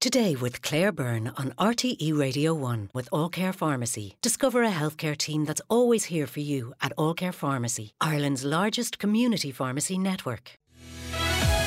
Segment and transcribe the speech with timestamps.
[0.00, 4.14] Today with Claire Byrne on RTE Radio 1 with Allcare Pharmacy.
[4.22, 9.50] Discover a healthcare team that's always here for you at Allcare Pharmacy, Ireland's largest community
[9.50, 10.52] pharmacy network.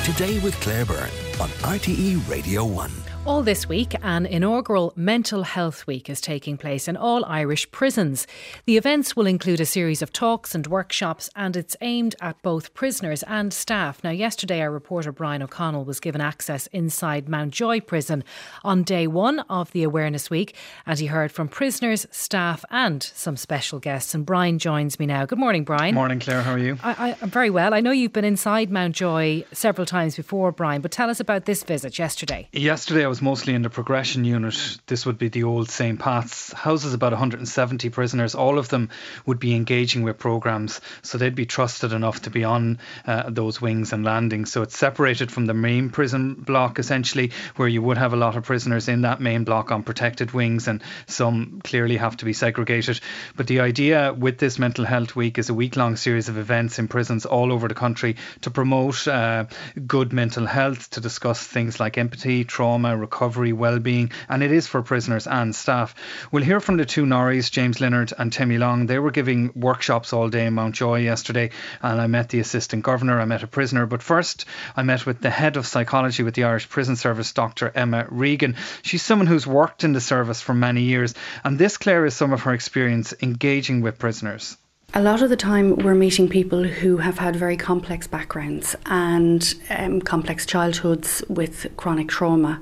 [0.06, 1.10] Today with Claire Byrne
[1.42, 3.11] on RTE Radio 1.
[3.24, 8.26] All this week, an inaugural Mental Health Week is taking place in all Irish prisons.
[8.66, 12.74] The events will include a series of talks and workshops, and it's aimed at both
[12.74, 14.02] prisoners and staff.
[14.02, 18.24] Now, yesterday, our reporter Brian O'Connell was given access inside Mountjoy prison
[18.64, 23.36] on day one of the Awareness Week, and he heard from prisoners, staff, and some
[23.36, 24.16] special guests.
[24.16, 25.26] And Brian joins me now.
[25.26, 25.94] Good morning, Brian.
[25.94, 26.42] Morning, Claire.
[26.42, 26.76] How are you?
[26.82, 27.72] I, am very well.
[27.72, 31.62] I know you've been inside Mountjoy several times before, Brian, but tell us about this
[31.62, 32.48] visit yesterday.
[32.50, 34.78] Yesterday, was mostly in the progression unit.
[34.86, 35.98] This would be the old St.
[35.98, 36.50] Pat's.
[36.54, 38.34] Houses about 170 prisoners.
[38.34, 38.88] All of them
[39.26, 43.60] would be engaging with programs, so they'd be trusted enough to be on uh, those
[43.60, 44.50] wings and landings.
[44.50, 48.34] So it's separated from the main prison block, essentially, where you would have a lot
[48.34, 52.32] of prisoners in that main block on protected wings, and some clearly have to be
[52.32, 52.98] segregated.
[53.36, 56.78] But the idea with this Mental Health Week is a week long series of events
[56.78, 59.44] in prisons all over the country to promote uh,
[59.86, 64.80] good mental health, to discuss things like empathy, trauma, recovery well-being, and it is for
[64.80, 65.94] prisoners and staff.
[66.30, 68.86] We'll hear from the two Norries, James Leonard and Timmy Long.
[68.86, 71.50] They were giving workshops all day in Mountjoy yesterday,
[71.82, 73.86] and I met the assistant governor, I met a prisoner.
[73.86, 77.70] But first, I met with the head of psychology with the Irish Prison Service, Dr.
[77.74, 78.56] Emma Regan.
[78.82, 82.32] She's someone who's worked in the service for many years, and this, Claire, is some
[82.32, 84.56] of her experience engaging with prisoners.
[84.94, 89.54] A lot of the time, we're meeting people who have had very complex backgrounds and
[89.70, 92.60] um, complex childhoods with chronic trauma.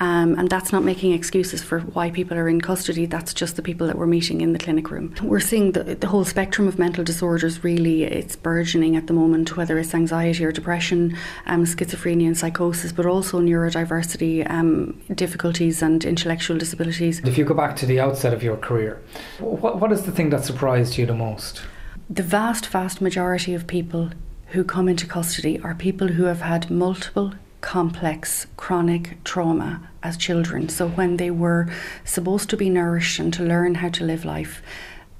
[0.00, 3.06] Um, and that's not making excuses for why people are in custody.
[3.06, 5.14] That's just the people that we're meeting in the clinic room.
[5.22, 9.56] We're seeing the, the whole spectrum of mental disorders really, it's burgeoning at the moment,
[9.56, 16.04] whether it's anxiety or depression, um, schizophrenia and psychosis, but also neurodiversity, um, difficulties and
[16.04, 17.20] intellectual disabilities.
[17.20, 19.00] If you go back to the outset of your career,
[19.38, 21.62] what, what is the thing that surprised you the most?
[22.10, 24.10] The vast, vast majority of people
[24.48, 30.68] who come into custody are people who have had multiple complex chronic trauma as children.
[30.68, 31.66] So when they were
[32.04, 34.62] supposed to be nourished and to learn how to live life,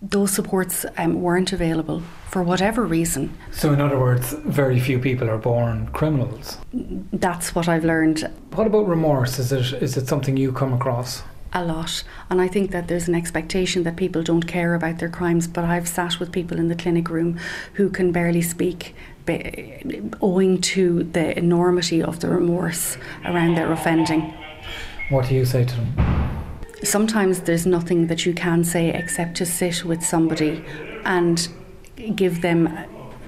[0.02, 3.32] those supports um, weren't available for whatever reason.
[3.50, 6.58] So, in other words, very few people are born criminals.
[7.14, 8.30] That's what I've learned.
[8.52, 9.38] What about remorse?
[9.38, 11.22] Is it is it something you come across?
[11.56, 15.08] A lot, and I think that there's an expectation that people don't care about their
[15.08, 15.46] crimes.
[15.46, 17.38] But I've sat with people in the clinic room
[17.74, 18.94] who can barely speak
[20.20, 24.34] owing to the enormity of the remorse around their offending.
[25.10, 25.94] What do you say to them?
[26.82, 30.64] Sometimes there's nothing that you can say except to sit with somebody
[31.04, 31.48] and
[32.16, 32.68] give them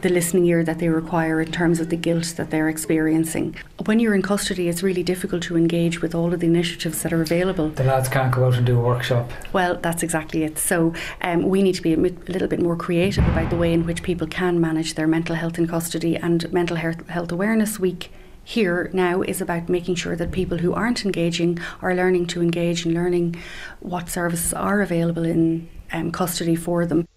[0.03, 3.57] the listening ear that they require in terms of the guilt that they're experiencing.
[3.85, 7.13] When you're in custody, it's really difficult to engage with all of the initiatives that
[7.13, 7.71] are available.
[7.71, 9.31] The lads can't go out and do a workshop.
[9.53, 10.59] Well, that's exactly it.
[10.59, 13.87] So um, we need to be a little bit more creative about the way in
[13.87, 18.11] which people can manage their mental health in custody and Mental Health Awareness Week
[18.47, 22.85] here now is about making sure that people who aren't engaging are learning to engage
[22.85, 23.35] and learning
[23.81, 27.09] what services are available in um, custody for them.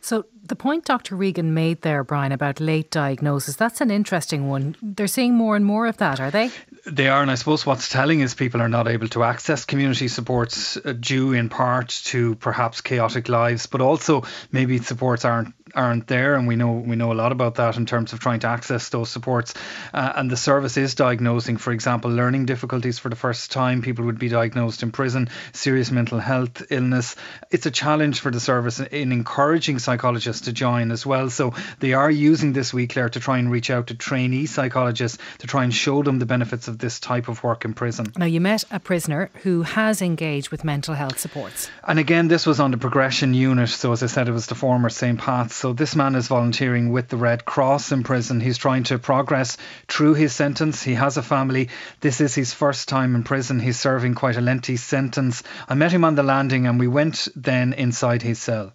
[0.00, 1.16] So, the point Dr.
[1.16, 4.76] Regan made there, Brian, about late diagnosis, that's an interesting one.
[4.82, 6.50] They're seeing more and more of that, are they?
[6.86, 10.08] They are, and I suppose what's telling is people are not able to access community
[10.08, 16.06] supports uh, due in part to perhaps chaotic lives, but also maybe supports aren't aren't
[16.06, 18.48] there, and we know we know a lot about that in terms of trying to
[18.48, 19.54] access those supports.
[19.92, 23.82] Uh, and the service is diagnosing, for example, learning difficulties for the first time.
[23.82, 27.16] People would be diagnosed in prison, serious mental health illness.
[27.50, 31.30] It's a challenge for the service in encouraging psychologists to join as well.
[31.30, 35.18] So they are using this week, Claire, to try and reach out to trainee psychologists
[35.38, 38.12] to try and show them the benefits of this type of work in prison.
[38.16, 41.70] Now, you met a prisoner who has engaged with mental health supports.
[41.86, 43.68] And again, this was on the progression unit.
[43.68, 45.18] So as I said, it was the former St.
[45.18, 48.40] Pat's so this man is volunteering with the Red Cross in prison.
[48.40, 50.82] He's trying to progress through his sentence.
[50.82, 51.68] He has a family.
[52.00, 53.60] This is his first time in prison.
[53.60, 55.42] He's serving quite a lengthy sentence.
[55.68, 58.72] I met him on the landing and we went then inside his cell.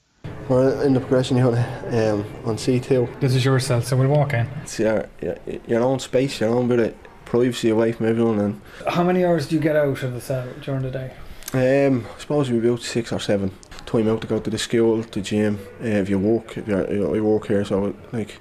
[0.48, 3.20] We're in the progression unit um, on C2.
[3.20, 4.46] This is your cell, so we'll walk in.
[4.62, 8.40] It's your, your, your own space, your own bit of privacy away from everyone.
[8.40, 11.14] And How many hours do you get out of the cell during the day?
[11.54, 13.52] Um, I suppose we about six or seven.
[13.86, 15.60] Time out to go to the school, to gym.
[15.82, 18.40] Uh, if you walk, if you're, you know, walk here, so like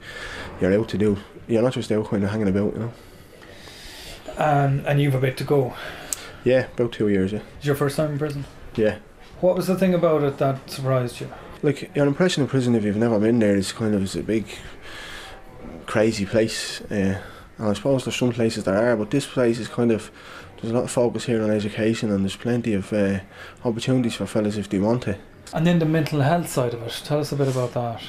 [0.61, 1.19] you're out to do.
[1.47, 2.93] You're not just out kind of hanging about, you know.
[4.37, 5.75] Um, and you've a bit to go.
[6.45, 7.33] Yeah, about two years.
[7.33, 7.43] Yeah.
[7.61, 8.45] Is your first time in prison?
[8.75, 8.99] Yeah.
[9.41, 11.31] What was the thing about it that surprised you?
[11.63, 14.23] Like your impression of prison, if you've never been there, is kind of it's a
[14.23, 14.47] big,
[15.87, 16.81] crazy place.
[16.83, 17.21] Uh,
[17.59, 20.11] and I suppose there's some places there are, but this place is kind of
[20.56, 23.21] there's a lot of focus here on education, and there's plenty of uh,
[23.65, 25.21] opportunities for fellas if they want it.
[25.53, 27.03] And then the mental health side of it.
[27.05, 28.03] Tell us a bit about that.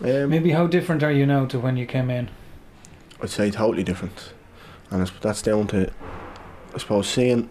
[0.00, 2.30] Um, Maybe how different are you now to when you came in?
[3.20, 4.32] I'd say totally different,
[4.90, 5.92] and that's down to,
[6.72, 7.50] I suppose, seeing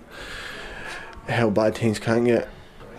[1.28, 2.48] how bad things can get.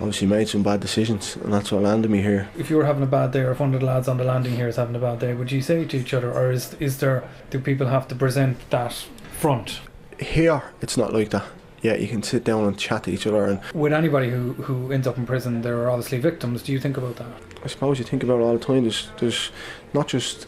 [0.00, 2.48] Obviously, made some bad decisions, and that's what landed me here.
[2.56, 4.24] If you were having a bad day, or if one of the lads on the
[4.24, 6.74] landing here is having a bad day, would you say to each other, or is
[6.74, 8.92] is there do people have to present that
[9.40, 9.80] front?
[10.20, 11.44] Here, it's not like that.
[11.82, 14.92] Yeah, you can sit down and chat to each other, and With anybody who who
[14.92, 16.62] ends up in prison, there are obviously victims.
[16.62, 17.32] Do you think about that?
[17.64, 18.82] I suppose you think about it all the time.
[18.82, 19.50] There's, there's
[19.92, 20.46] not just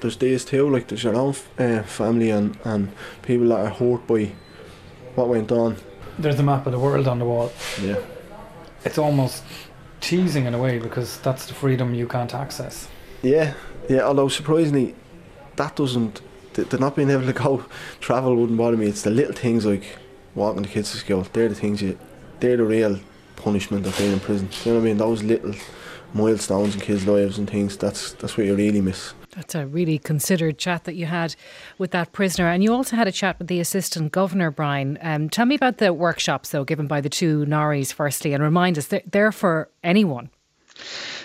[0.00, 0.68] there's days too.
[0.68, 2.92] Like there's your own uh, family and and
[3.22, 4.32] people that are hurt by
[5.14, 5.76] what went on.
[6.18, 7.52] There's a map of the world on the wall.
[7.80, 7.98] Yeah.
[8.84, 9.44] It's almost
[10.00, 12.88] teasing in a way because that's the freedom you can't access.
[13.22, 13.54] Yeah,
[13.88, 14.00] yeah.
[14.00, 14.94] Although surprisingly,
[15.56, 16.20] that doesn't.
[16.54, 17.64] The, not being able to go
[18.00, 18.86] travel wouldn't bother me.
[18.86, 19.84] It's the little things like
[20.34, 21.26] walking the kids to school.
[21.32, 21.98] They're the things you.
[22.40, 22.98] They're the real
[23.36, 24.48] punishment of being in prison.
[24.64, 24.96] You know what I mean?
[24.98, 25.54] Those little
[26.12, 27.76] milestones in kids' lives and things.
[27.76, 29.14] That's that's what you really miss.
[29.32, 31.34] That's a really considered chat that you had
[31.78, 32.48] with that prisoner.
[32.48, 34.98] And you also had a chat with the Assistant Governor, Brian.
[35.00, 38.76] Um, tell me about the workshops, though, given by the two Norries, firstly, and remind
[38.76, 40.28] us they're, they're for anyone.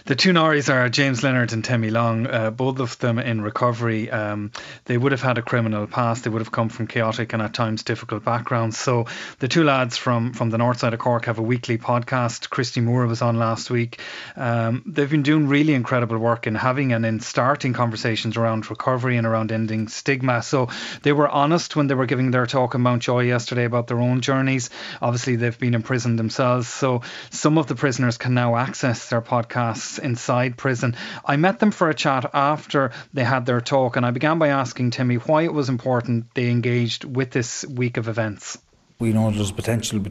[0.08, 4.10] The two Norries are James Leonard and Timmy Long, uh, both of them in recovery.
[4.10, 4.54] Um,
[4.86, 6.24] they would have had a criminal past.
[6.24, 8.78] They would have come from chaotic and at times difficult backgrounds.
[8.78, 9.08] So
[9.40, 12.50] the two lads from, from the north side of Cork have a weekly podcast.
[12.50, 14.00] Christy Moore was on last week.
[14.38, 19.18] Um, they've been doing really incredible work in having and in starting conversations around recovery
[19.18, 20.42] and around ending stigma.
[20.42, 20.70] So
[21.02, 24.22] they were honest when they were giving their talk in Mountjoy yesterday about their own
[24.22, 24.70] journeys.
[25.02, 26.70] Obviously, they've been in prison themselves.
[26.70, 30.96] So some of the prisoners can now access their podcasts inside prison.
[31.26, 34.50] I met them for a chat after they had their talk, and I began by
[34.50, 38.58] asking Timmy why it was important they engaged with this week of events.
[39.00, 40.02] We know there's potential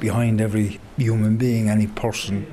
[0.00, 2.46] behind every human being, any person,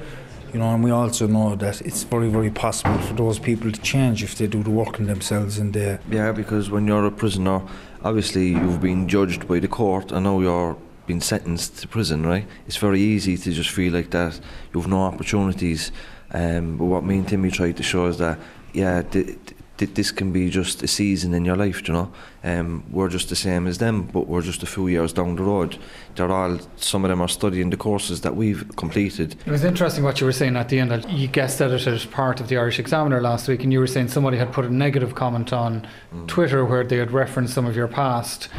[0.53, 3.81] you know, and we also know that it's very, very possible for those people to
[3.81, 5.99] change if they do the work in themselves and they.
[6.09, 7.61] Yeah, because when you're a prisoner,
[8.03, 12.47] obviously you've been judged by the court and now you're being sentenced to prison, right?
[12.67, 14.39] It's very easy to just feel like that
[14.73, 15.91] you've no opportunities.
[16.31, 18.39] Um, but what me and Timmy tried to show is that,
[18.73, 19.37] yeah, th-
[19.77, 22.11] th- this can be just a season in your life, you know.
[22.43, 25.43] Um, we're just the same as them, but we're just a few years down the
[25.43, 25.77] road.
[26.15, 29.35] They're all, some of them are studying the courses that we've completed.
[29.45, 30.91] It was interesting what you were saying at the end.
[30.91, 33.87] That you guest edited as part of the Irish Examiner last week, and you were
[33.87, 35.87] saying somebody had put a negative comment on
[36.27, 38.49] Twitter where they had referenced some of your past,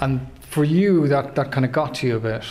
[0.00, 2.44] and for you that that kind of got to you a bit.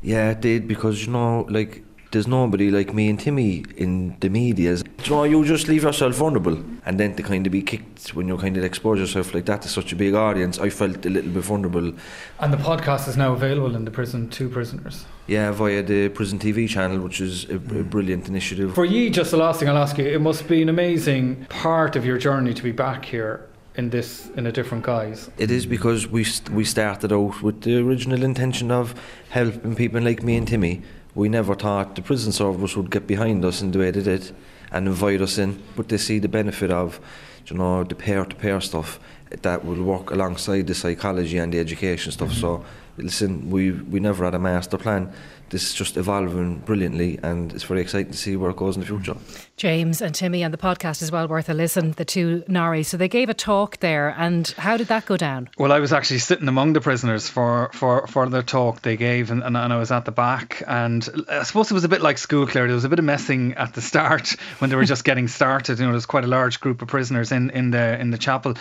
[0.00, 4.30] Yeah, it did because you know, like there's nobody like me and Timmy in the
[4.30, 4.76] media.
[5.04, 6.56] You know, you just leave yourself vulnerable,
[6.86, 9.60] and then to kind of be kicked when you kind of expose yourself like that
[9.62, 11.92] to such a big audience, I felt a little bit vulnerable.
[12.40, 15.04] And the podcast is now available in the prison to prisoners.
[15.26, 17.90] Yeah, via the prison TV channel, which is a, a mm.
[17.90, 18.74] brilliant initiative.
[18.74, 21.94] For you, just the last thing I'll ask you, it must be an amazing part
[21.94, 25.30] of your journey to be back here in this in a different guise.
[25.38, 28.94] It is because we st- we started out with the original intention of
[29.30, 30.82] helping people like me and Timmy.
[31.14, 34.34] We never thought the prison service would get behind us in the way they did
[34.72, 36.98] and invite us in, but they see the benefit of,
[37.46, 38.98] you know, the peer-to-peer stuff
[39.42, 42.32] that will work alongside the psychology and the education stuff.
[42.32, 43.02] So, mm-hmm.
[43.02, 45.12] listen, we we never had a master plan.
[45.50, 48.82] This is just evolving brilliantly, and it's very exciting to see where it goes in
[48.82, 49.02] the mm-hmm.
[49.02, 49.20] future.
[49.56, 52.86] James and Timmy and the podcast is well worth a listen, the two Norries.
[52.86, 55.48] So they gave a talk there, and how did that go down?
[55.58, 59.30] Well, I was actually sitting among the prisoners for, for, for the talk they gave,
[59.30, 60.62] and, and, and I was at the back.
[60.66, 62.66] And I suppose it was a bit like school, Claire.
[62.66, 65.78] There was a bit of messing at the start when they were just getting started.
[65.78, 68.54] You know, there's quite a large group of prisoners in, in the in the chapel.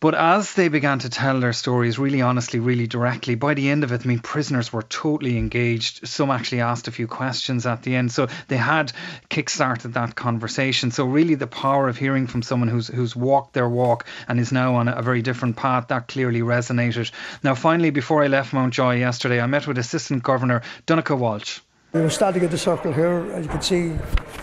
[0.00, 3.82] But as they began to tell their stories really honestly, really directly, by the end
[3.82, 6.06] of it, I mean, prisoners were totally engaged.
[6.06, 8.12] Some actually asked a few questions at the end.
[8.12, 8.92] So they had
[9.28, 10.92] kick-started that conversation.
[10.92, 14.52] So really the power of hearing from someone who's who's walked their walk and is
[14.52, 17.10] now on a very different path, that clearly resonated.
[17.42, 21.58] Now finally, before I left Mountjoy yesterday, I met with Assistant Governor Donncha Walsh.
[21.92, 23.92] We were standing in the circle here, as you can see,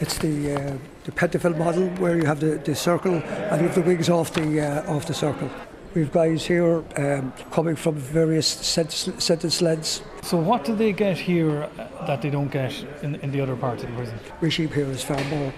[0.02, 3.76] it's the uh, the Pentonville model where you have the, the circle and you have
[3.76, 5.50] the wings off the uh, off the circle.
[5.94, 10.02] We've guys here um, coming from various sentence, sentence lengths.
[10.24, 11.70] So what do they get here
[12.06, 14.20] that they don't get in, in the other parts of the prison?
[14.42, 15.54] Regime here is far more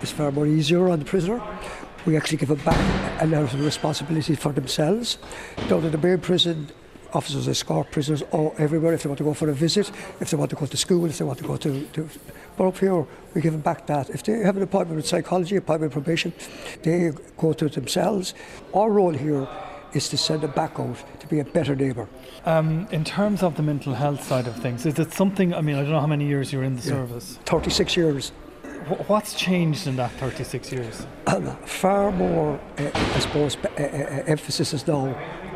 [0.00, 1.42] is far more easier on the prisoner.
[2.06, 5.18] We actually give them back a lot of responsibility for themselves.
[5.68, 6.68] Down in the main prison,
[7.12, 10.36] officers escort prisoners all, everywhere if they want to go for a visit, if they
[10.36, 12.08] want to go to school, if they want to go to, to
[12.56, 14.10] but up here we give them back that.
[14.10, 16.32] If they have an appointment with psychology, appointment with probation,
[16.82, 18.34] they go to it themselves.
[18.74, 19.46] Our role here
[19.92, 22.08] is to send them back out to be a better neighbour.
[22.44, 25.54] Um, in terms of the mental health side of things, is it something?
[25.54, 26.94] I mean, I don't know how many years you're in the yeah.
[26.94, 27.38] service.
[27.44, 28.32] Thirty-six years.
[29.08, 31.06] What's changed in that 36 years?
[31.26, 33.82] Um, far more, uh, I suppose, uh, uh,
[34.28, 35.06] emphasis is now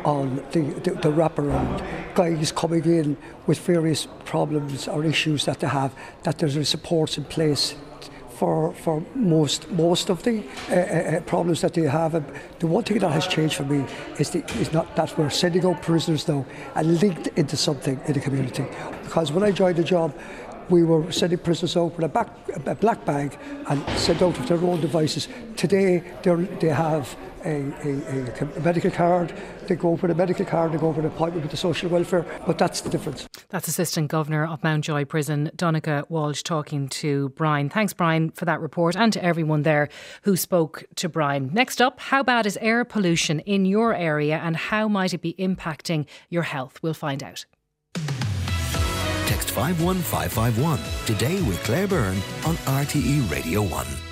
[0.05, 1.83] on the, the, the wraparound.
[2.15, 3.17] Guys coming in
[3.47, 5.93] with various problems or issues that they have,
[6.23, 7.75] that there's a supports in place
[8.41, 12.15] for, for most most of the uh, uh, problems that they have.
[12.15, 12.25] And
[12.57, 13.85] the one thing that has changed for me
[14.17, 16.43] is, the, is not that we're sending out prisoners now
[16.75, 18.65] and linked into something in the community.
[19.03, 20.17] Because when I joined the job,
[20.71, 22.29] we were sending prisoners out with a, back,
[22.65, 23.37] a black bag
[23.67, 25.27] and sent out with their own devices.
[25.57, 29.33] Today, they have a, a, a, medical card,
[29.67, 32.25] they go with a medical card, they go for an appointment with the social welfare,
[32.45, 33.27] but that's the difference.
[33.49, 37.69] That's Assistant Governor of Mountjoy Prison, Donncha Walsh, talking to Brian.
[37.69, 39.89] Thanks, Brian, for that report and to everyone there
[40.23, 41.49] who spoke to Brian.
[41.53, 45.33] Next up, how bad is air pollution in your area and how might it be
[45.33, 46.79] impacting your health?
[46.81, 47.45] We'll find out.
[49.41, 54.10] Text 51551 today with Claire Byrne on RTE Radio 1.